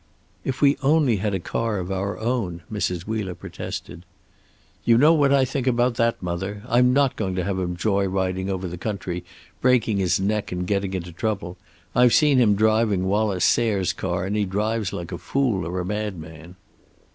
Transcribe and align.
"If 0.43 0.63
we 0.63 0.77
only 0.81 1.17
had 1.17 1.35
a 1.35 1.39
car 1.39 1.77
of 1.77 1.91
our 1.91 2.17
own" 2.17 2.63
Mrs. 2.73 3.01
Wheeler 3.03 3.35
protested. 3.35 4.03
"You 4.83 4.97
know 4.97 5.13
what 5.13 5.31
I 5.31 5.45
think 5.45 5.67
about 5.67 5.93
that, 5.93 6.23
mother. 6.23 6.63
I'm 6.67 6.91
not 6.91 7.15
going 7.15 7.35
to 7.35 7.43
have 7.43 7.59
him 7.59 7.77
joy 7.77 8.07
riding 8.07 8.49
over 8.49 8.67
the 8.67 8.79
country, 8.79 9.23
breaking 9.61 9.97
his 9.97 10.19
neck 10.19 10.51
and 10.51 10.65
getting 10.65 10.95
into 10.95 11.11
trouble. 11.11 11.55
I've 11.95 12.13
seen 12.15 12.39
him 12.39 12.55
driving 12.55 13.05
Wallace 13.05 13.45
Sayre's 13.45 13.93
car, 13.93 14.25
and 14.25 14.35
he 14.35 14.43
drives 14.43 14.91
like 14.91 15.11
a 15.11 15.19
fool 15.19 15.67
or 15.67 15.79
a 15.79 15.85
madman." 15.85 16.55